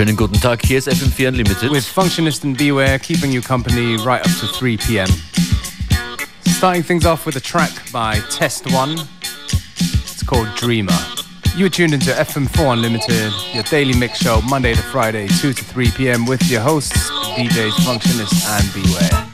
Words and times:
Schönen 0.00 0.16
guten 0.16 0.40
Tag, 0.40 0.64
hier 0.64 0.78
ist 0.78 0.88
FM4 0.88 1.28
Unlimited. 1.28 1.70
With 1.70 1.86
Functionist 1.86 2.42
and 2.42 2.56
Beware 2.56 2.98
keeping 2.98 3.30
you 3.30 3.42
company 3.42 3.96
right 3.96 4.24
up 4.24 4.32
to 4.40 4.46
3 4.46 4.78
pm. 4.78 5.06
Starting 6.46 6.82
things 6.82 7.04
off 7.04 7.26
with 7.26 7.36
a 7.36 7.40
track 7.40 7.70
by 7.92 8.18
Test 8.30 8.64
One. 8.72 8.96
It's 9.52 10.24
called 10.24 10.48
Dreamer. 10.56 10.98
You 11.54 11.66
are 11.66 11.68
tuned 11.68 11.92
into 11.92 12.12
FM4 12.12 12.72
Unlimited, 12.72 13.30
your 13.52 13.62
daily 13.64 13.92
mix 13.94 14.16
show, 14.16 14.40
Monday 14.48 14.72
to 14.72 14.82
Friday, 14.84 15.28
2 15.28 15.52
to 15.52 15.64
3 15.64 15.90
pm, 15.90 16.24
with 16.24 16.50
your 16.50 16.62
hosts, 16.62 17.10
DJs 17.36 17.76
Functionist 17.84 18.48
and 18.48 18.72
Beware. 18.72 19.29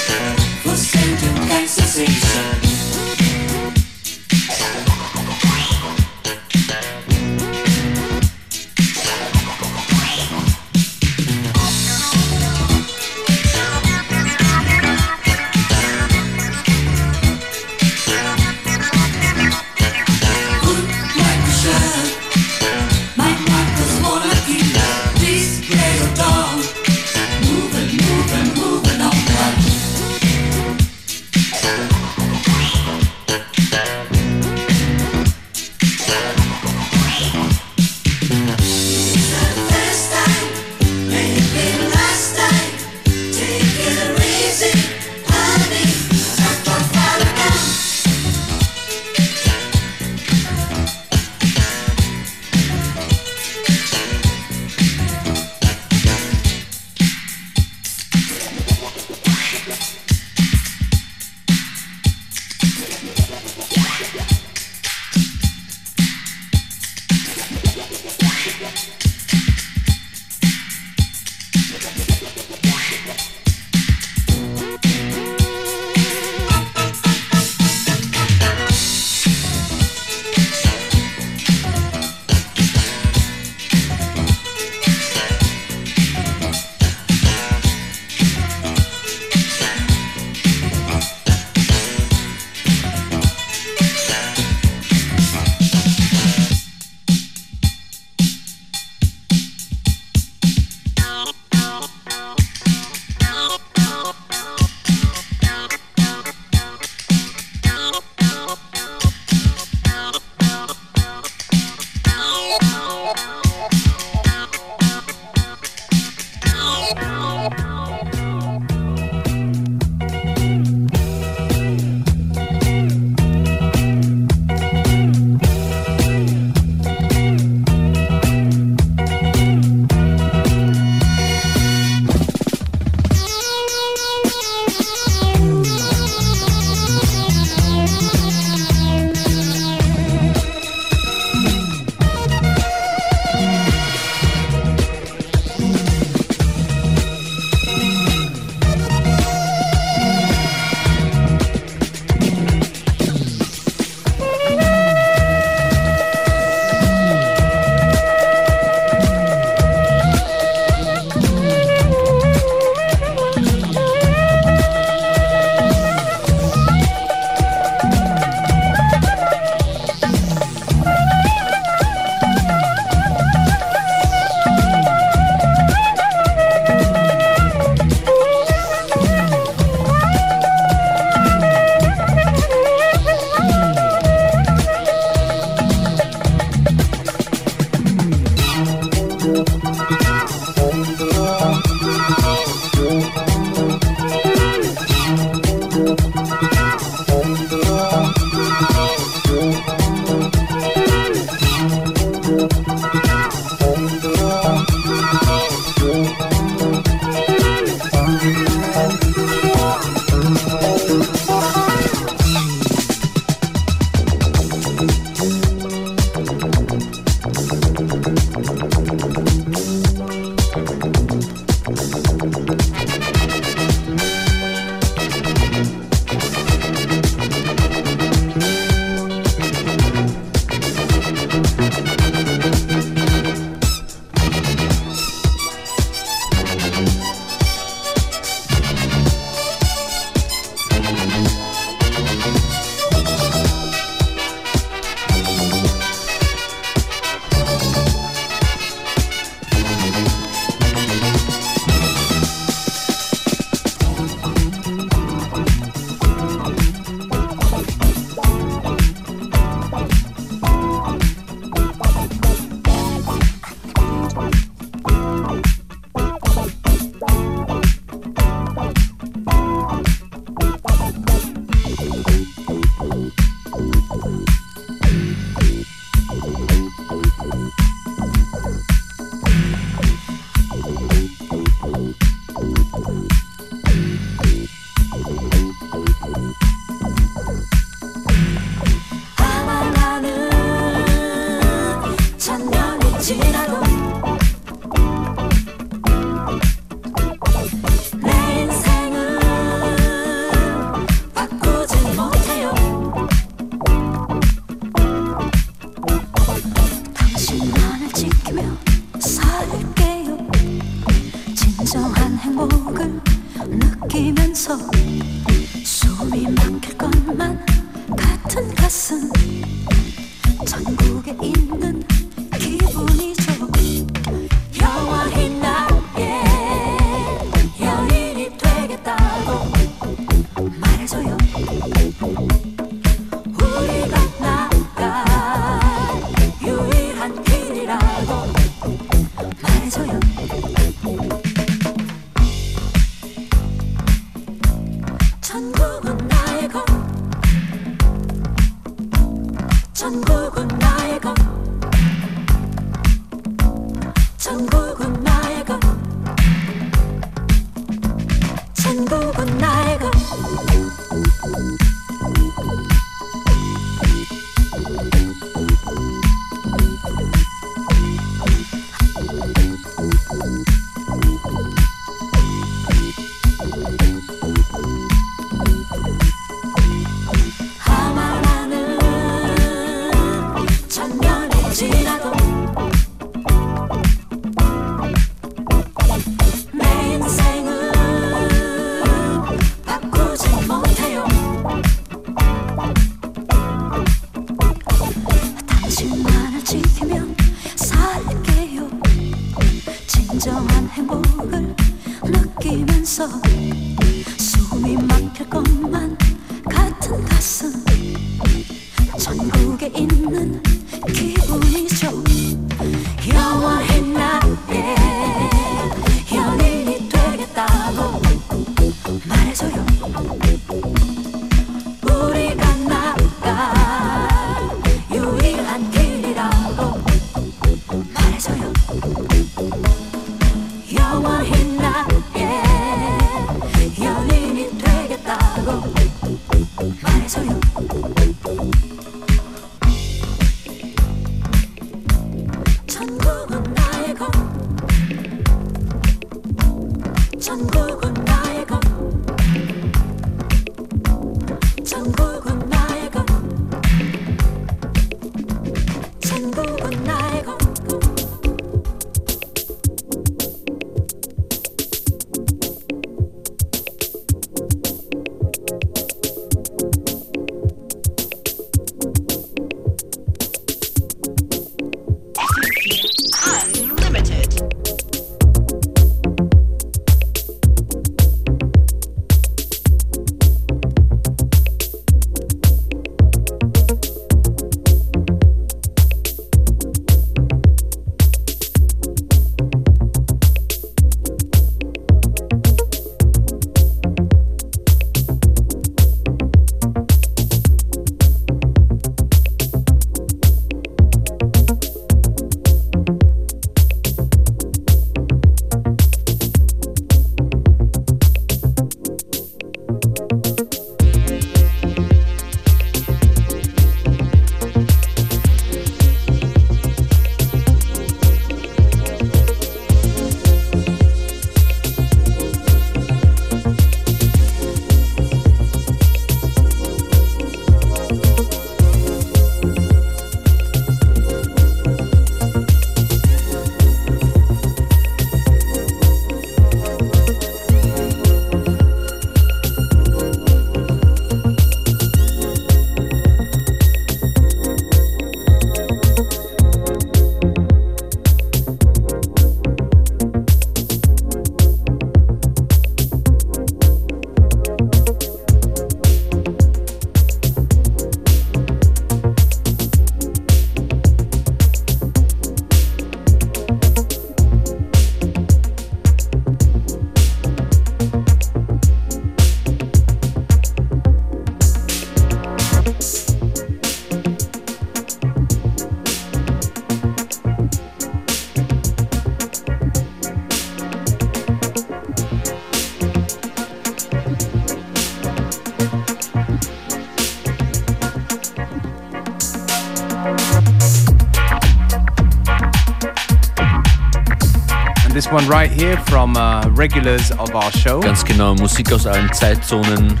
From 596.00 596.16
uh, 596.16 596.48
regulars 596.54 597.10
of 597.10 597.34
our 597.34 597.52
show. 597.52 597.78
Ganz 597.78 598.02
genau, 598.02 598.34
Musik 598.34 598.72
aus 598.72 598.86
allen 598.86 599.12
Zeitzonen 599.12 600.00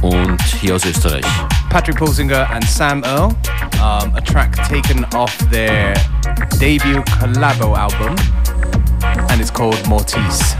und 0.00 0.42
hier 0.58 0.74
aus 0.74 0.86
Österreich. 0.86 1.22
Patrick 1.68 1.98
Pulsinger 1.98 2.48
and 2.50 2.64
Sam 2.64 3.04
Irl, 3.04 3.36
um, 3.74 4.14
a 4.16 4.22
track 4.22 4.56
taken 4.66 5.04
off 5.14 5.36
their 5.50 5.92
debut 6.58 7.02
collabo 7.18 7.76
album, 7.76 8.16
and 9.28 9.38
it's 9.38 9.50
called 9.50 9.86
Mortis. 9.86 10.56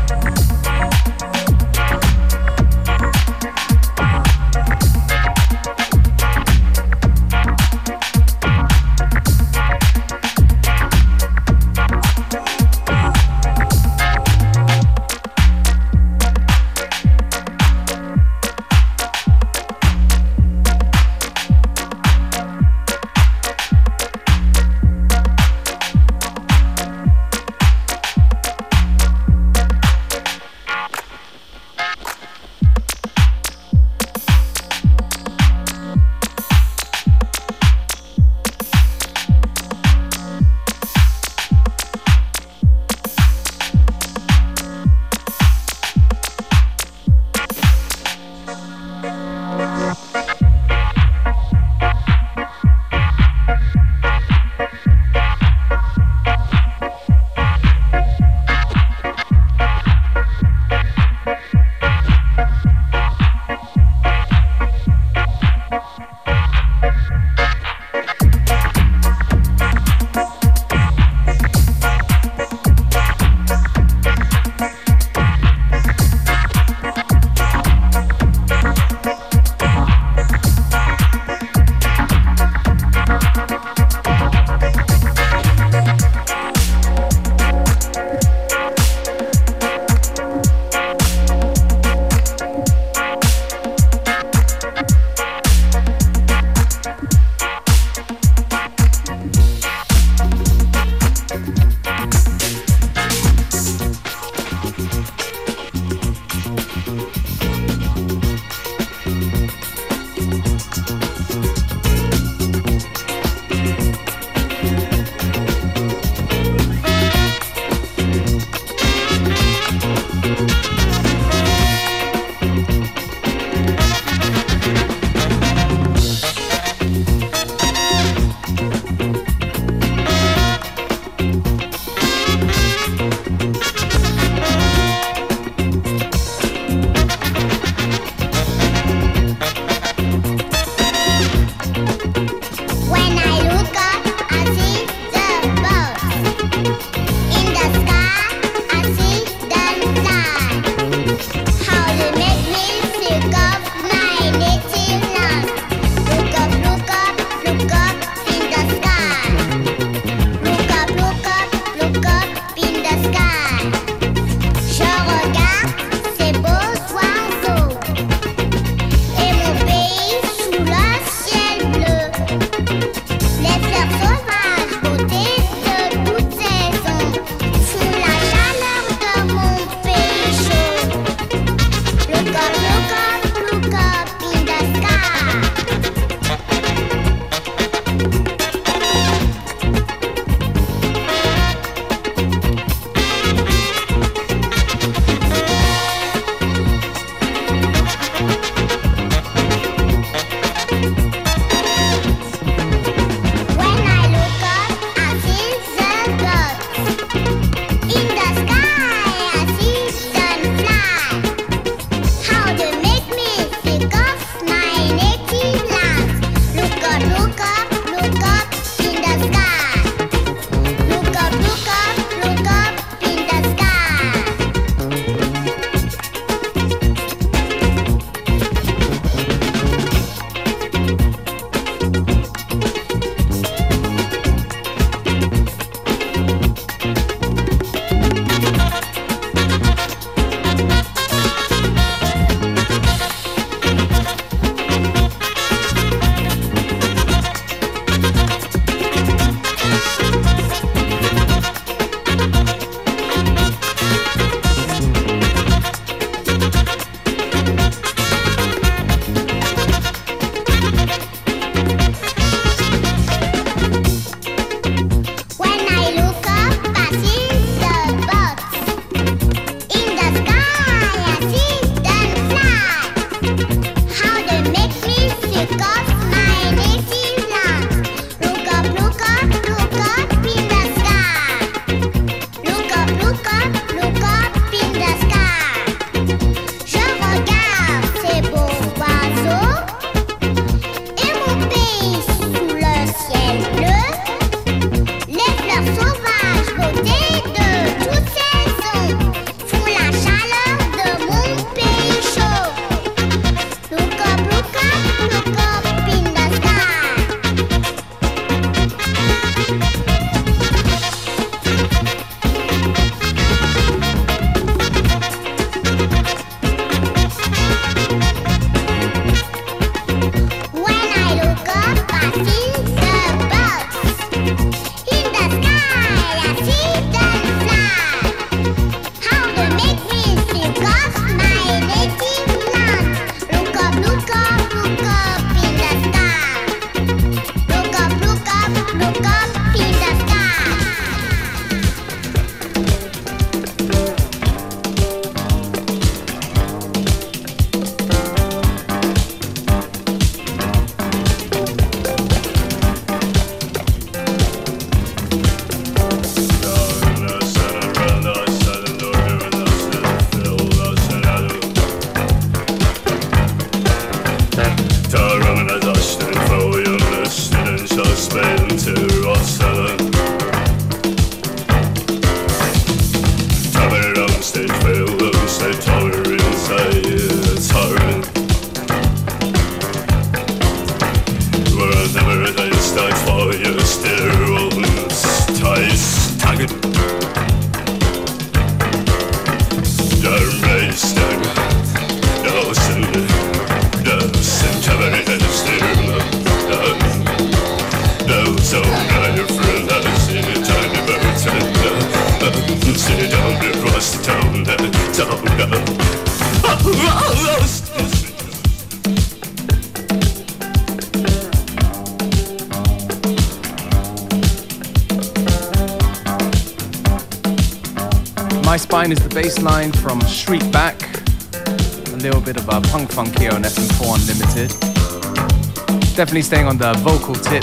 Definitely 426.16 426.34
staying 426.34 426.48
on 426.48 426.56
the 426.56 426.72
vocal 426.80 427.14
tip. 427.14 427.42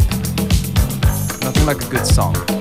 Nothing 1.43 1.65
like 1.67 1.83
a 1.83 1.89
good 1.91 2.07
song. 2.07 2.52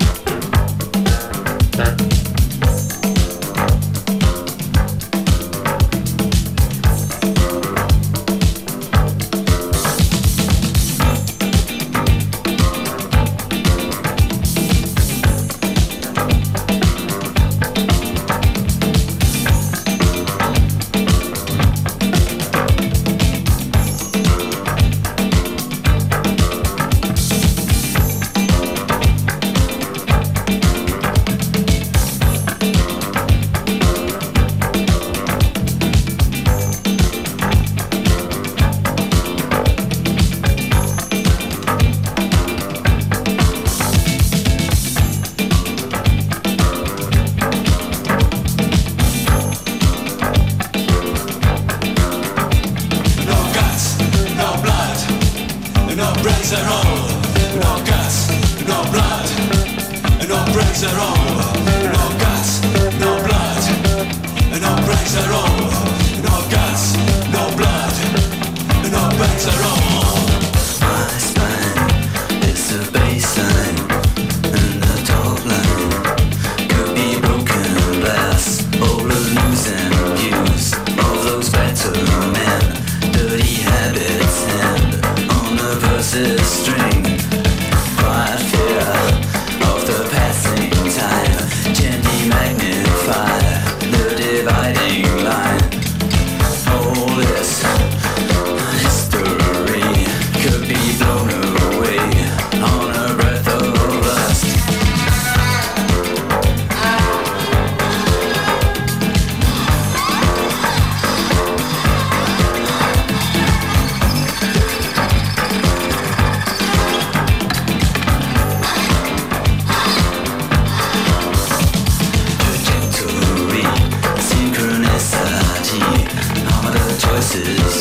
places. 127.41 127.72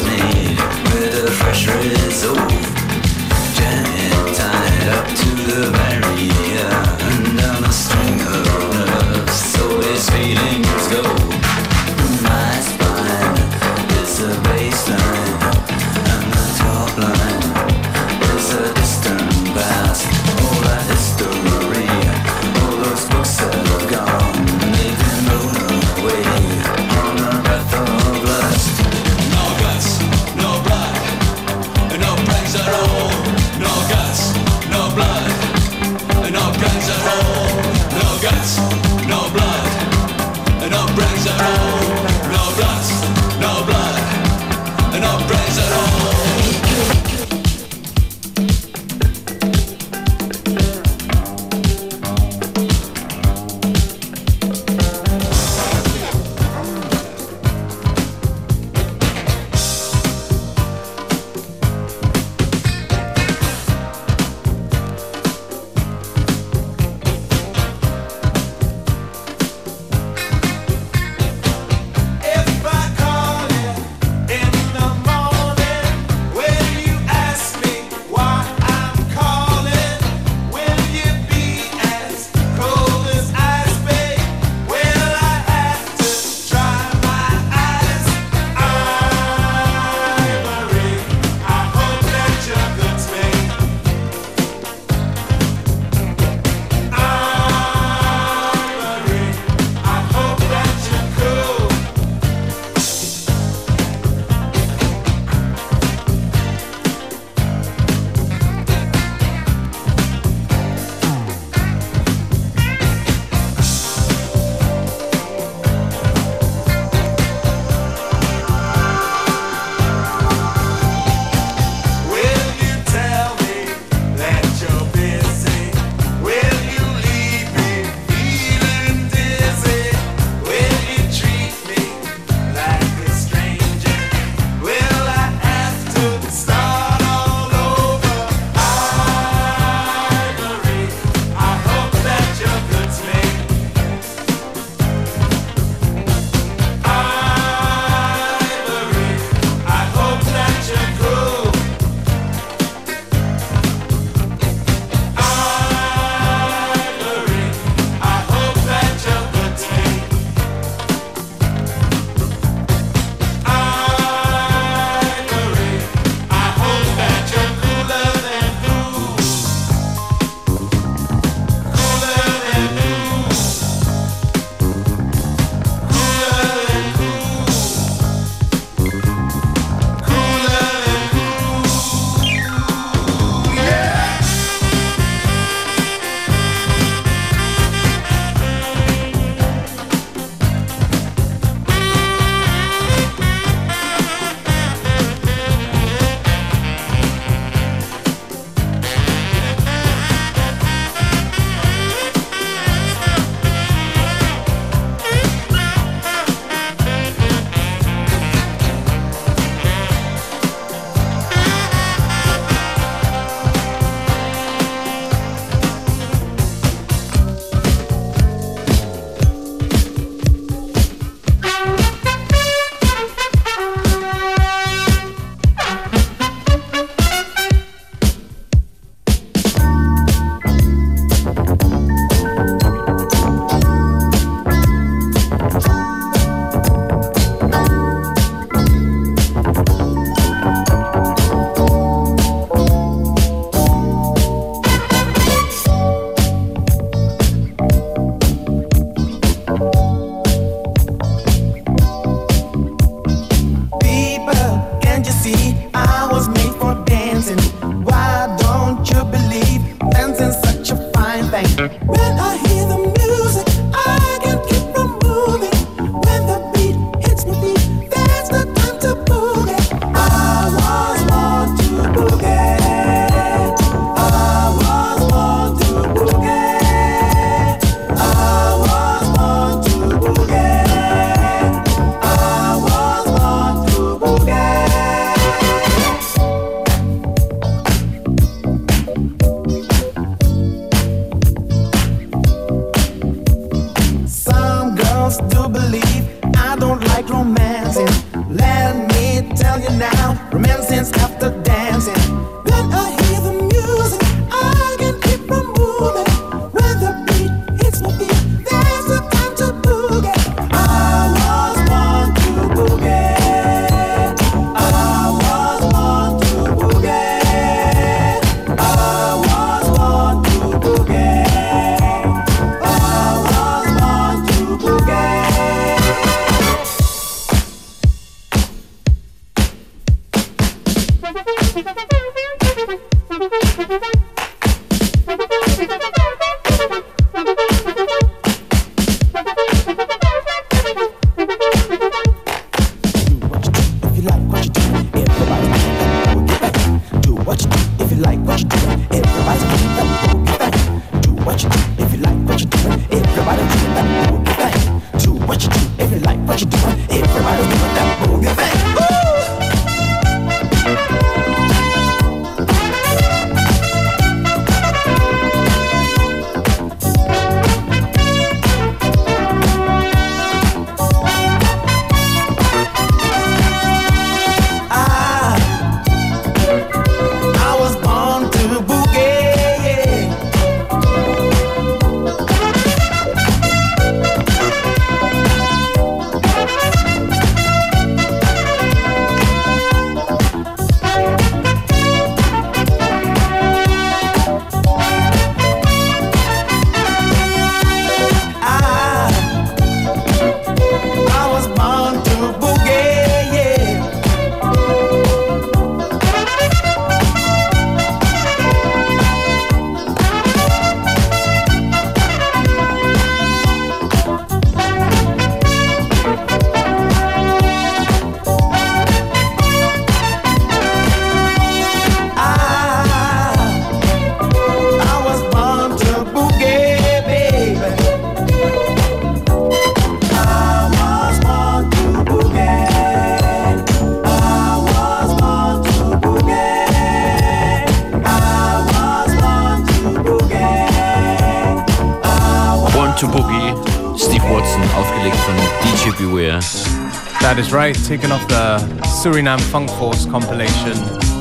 That 447.32 447.38
is 447.38 447.50
right, 447.50 447.74
taken 447.86 448.12
off 448.12 448.28
the 448.28 448.58
Suriname 449.00 449.40
Funk 449.40 449.70
Force 449.70 450.04
compilation 450.04 450.74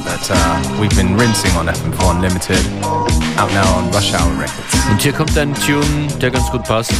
that 0.03 0.27
uh, 0.29 0.77
we've 0.81 0.93
been 0.97 1.15
rinsing 1.15 1.51
on 1.51 1.67
FM4 1.67 2.15
Unlimited, 2.15 2.65
out 3.39 3.49
now 3.51 3.77
on 3.77 3.89
Rush 3.91 4.13
Hour 4.13 4.37
Records. 4.37 4.89
Und 4.89 5.01
hier 5.01 5.13
kommt 5.13 5.37
ein 5.37 5.53
Tune, 5.53 6.09
der 6.19 6.31
ganz 6.31 6.51
gut 6.51 6.65
passt. 6.65 6.91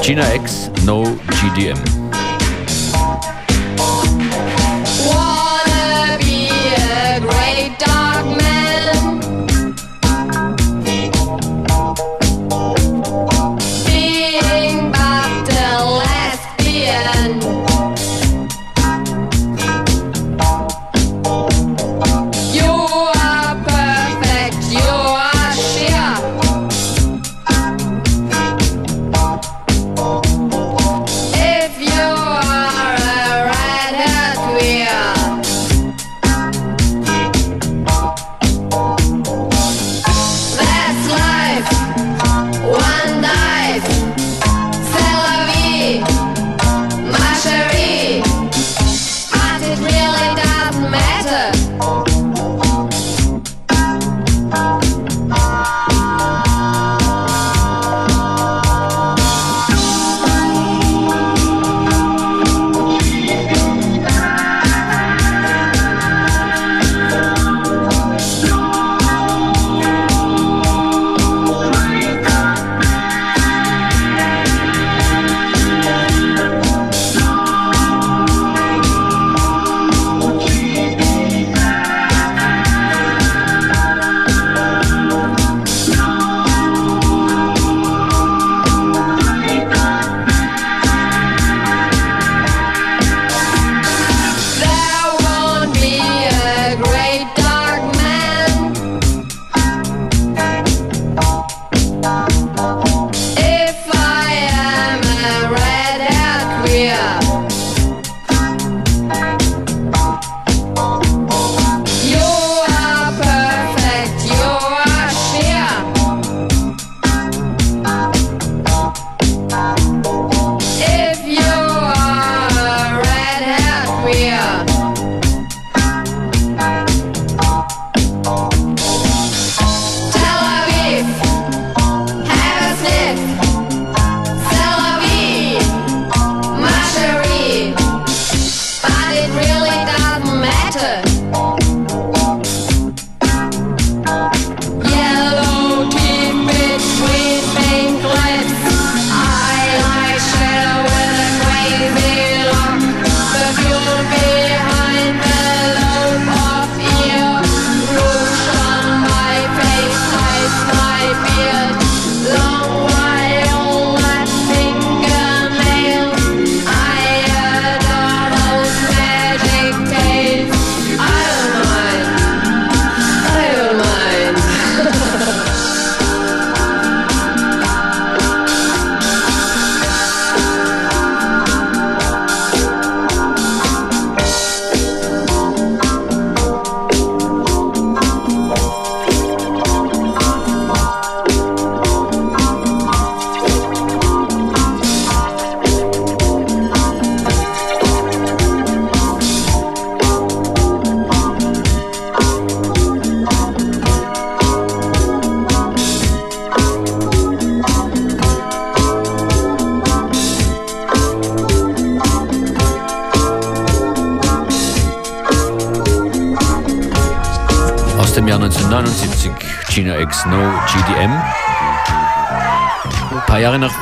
Gina 0.00 0.24
X, 0.32 0.70
No 0.86 1.04
GDM. 1.42 2.01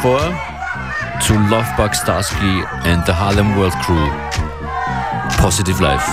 Jahre 0.02 0.32
nach 1.28 1.50
Lovebug 1.50 1.94
Starski 1.94 2.64
and 2.84 3.04
the 3.06 3.12
Harlem 3.12 3.54
World 3.56 3.74
Crew. 3.80 4.08
Positive 5.36 5.78
Life. 5.82 6.08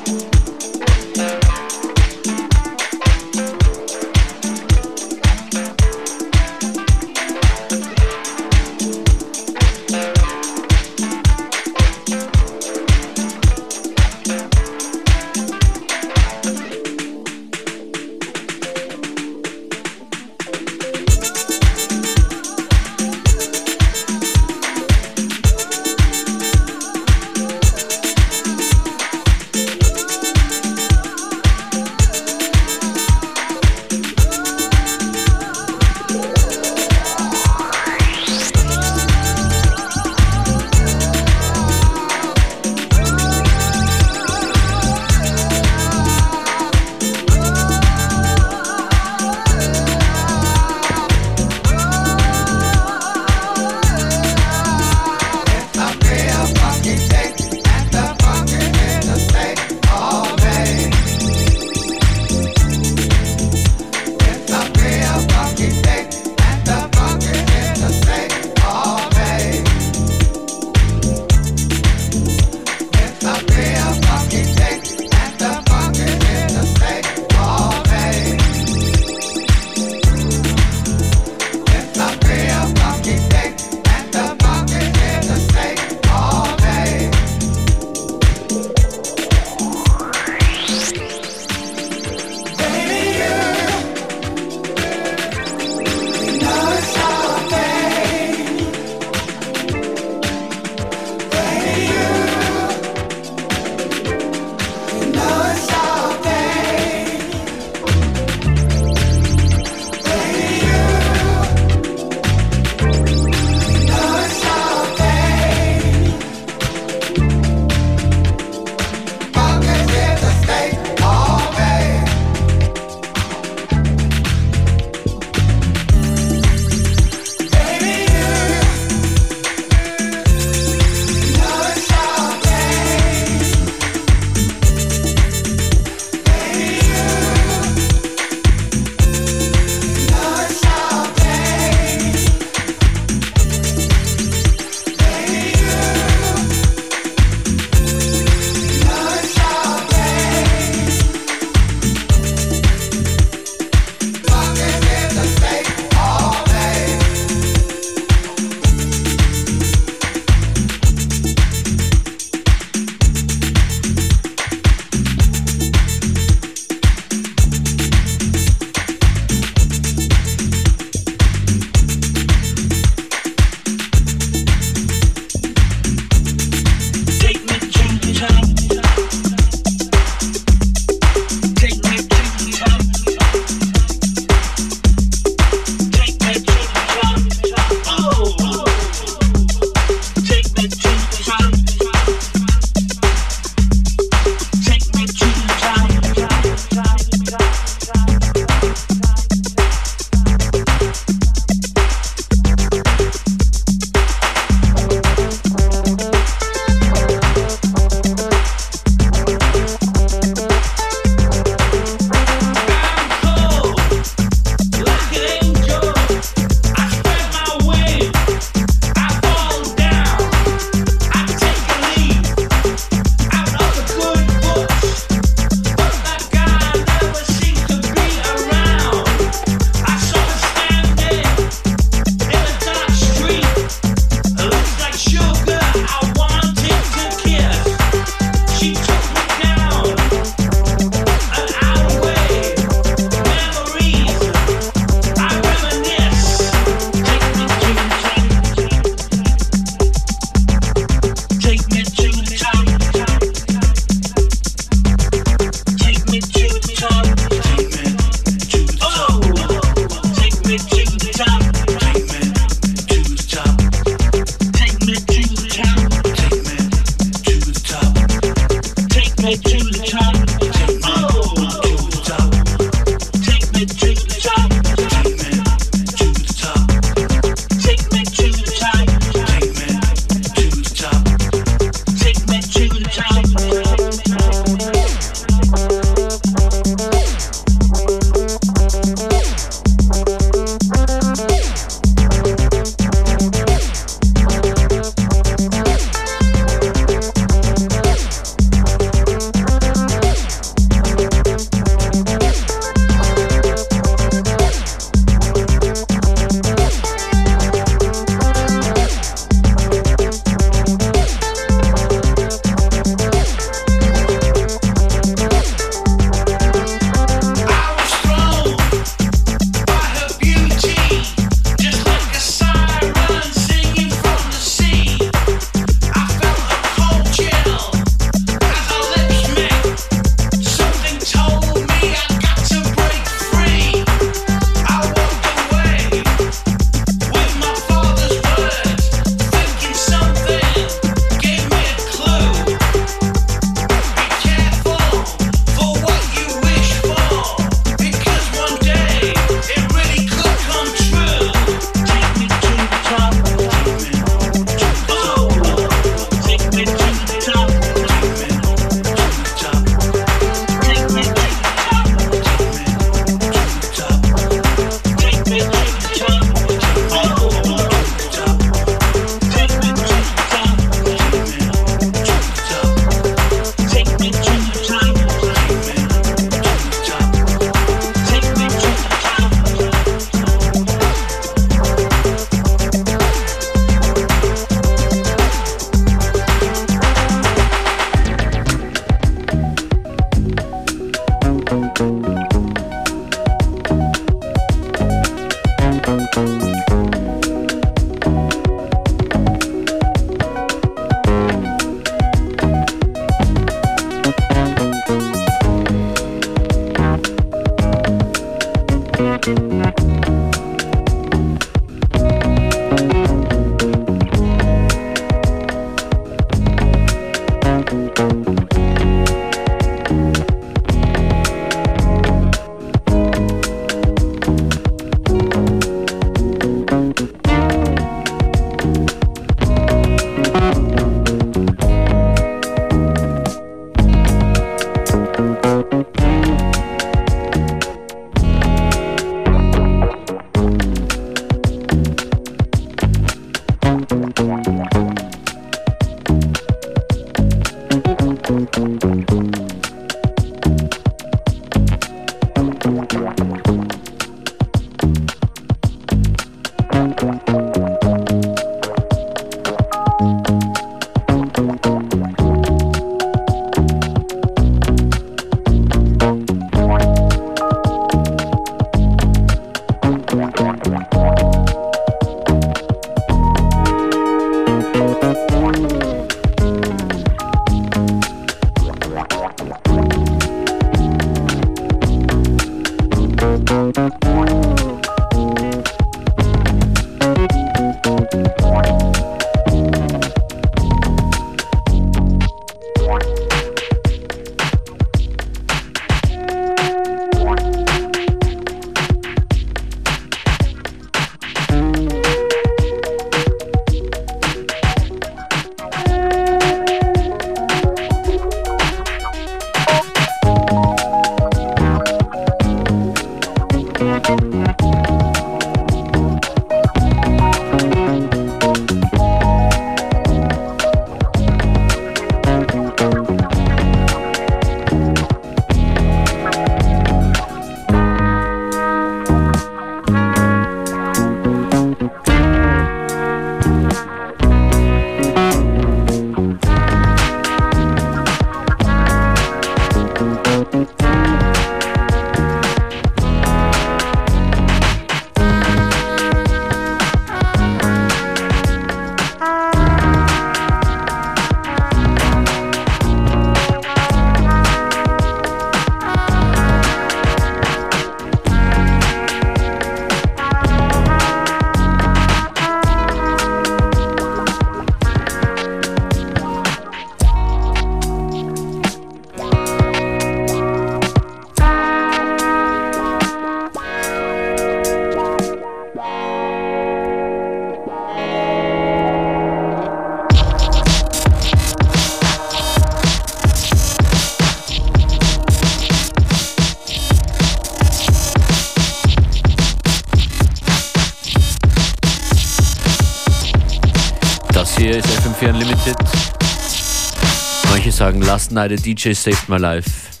Night 598.30 598.52
a 598.52 598.56
DJ 598.56 598.94
saved 598.94 599.28
my 599.28 599.38
life. 599.38 600.00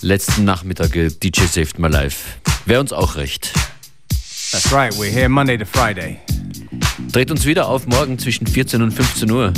Letzten 0.00 0.44
Nachmittag 0.44 0.92
DJ 1.20 1.46
saved 1.46 1.78
my 1.78 1.88
life. 1.88 2.38
Wäre 2.66 2.80
uns 2.80 2.92
auch 2.92 3.16
recht. 3.16 3.52
That's 4.52 4.72
right, 4.72 4.92
we're 4.96 5.10
here 5.10 5.28
Monday 5.28 5.56
to 5.58 5.64
Friday. 5.64 6.20
Dreht 7.12 7.30
uns 7.30 7.44
wieder 7.44 7.68
auf 7.68 7.86
morgen 7.86 8.18
zwischen 8.18 8.46
14 8.46 8.82
und 8.82 8.92
15 8.92 9.30
Uhr. 9.30 9.52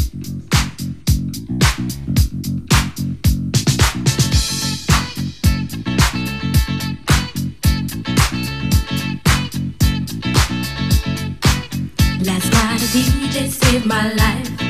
Last 12.23 12.53
night 12.53 12.83
a 12.83 12.89
DJ 12.93 13.49
saved 13.49 13.87
my 13.87 14.13
life. 14.17 14.70